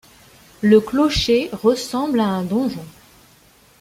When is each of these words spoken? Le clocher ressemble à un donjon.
Le 0.63 0.79
clocher 0.81 1.51
ressemble 1.53 2.21
à 2.21 2.25
un 2.25 2.41
donjon. 2.41 2.83